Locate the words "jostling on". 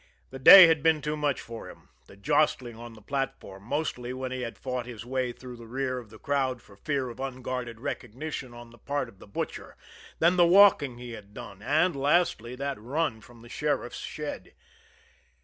2.17-2.93